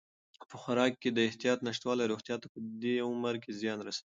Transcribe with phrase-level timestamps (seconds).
[0.49, 4.07] په خوراک کې د احتیاط نشتوالی روغتیا ته په دې عمر کې زیان رسوي.